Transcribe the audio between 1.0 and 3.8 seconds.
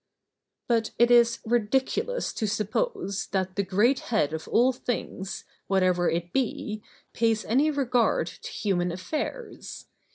is ridiculous to suppose, that the